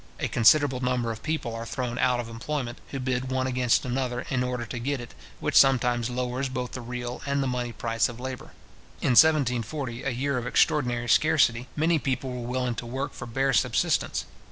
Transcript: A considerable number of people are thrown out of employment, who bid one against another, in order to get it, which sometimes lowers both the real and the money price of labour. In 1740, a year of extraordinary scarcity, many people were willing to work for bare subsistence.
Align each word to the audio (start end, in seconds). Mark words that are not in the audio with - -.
A 0.19 0.27
considerable 0.27 0.79
number 0.79 1.11
of 1.11 1.21
people 1.21 1.53
are 1.53 1.63
thrown 1.63 1.99
out 1.99 2.19
of 2.19 2.27
employment, 2.27 2.79
who 2.89 2.99
bid 2.99 3.29
one 3.29 3.45
against 3.45 3.85
another, 3.85 4.21
in 4.31 4.41
order 4.43 4.65
to 4.65 4.79
get 4.79 4.99
it, 4.99 5.13
which 5.39 5.55
sometimes 5.55 6.09
lowers 6.09 6.49
both 6.49 6.71
the 6.71 6.81
real 6.81 7.21
and 7.27 7.43
the 7.43 7.45
money 7.45 7.71
price 7.71 8.09
of 8.09 8.19
labour. 8.19 8.49
In 9.01 9.09
1740, 9.09 10.01
a 10.01 10.09
year 10.09 10.39
of 10.39 10.47
extraordinary 10.47 11.07
scarcity, 11.07 11.67
many 11.75 11.99
people 11.99 12.31
were 12.31 12.47
willing 12.47 12.73
to 12.77 12.85
work 12.87 13.13
for 13.13 13.27
bare 13.27 13.53
subsistence. 13.53 14.25